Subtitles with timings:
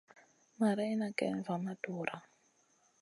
[0.59, 2.15] Marayna kayn va ma dura.